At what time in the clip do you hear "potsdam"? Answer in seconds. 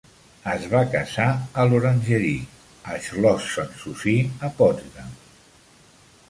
4.63-5.15